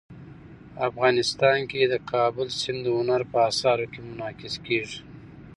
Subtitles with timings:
[0.89, 4.99] افغانستان کې د کابل سیند د هنر په اثار کې منعکس کېږي.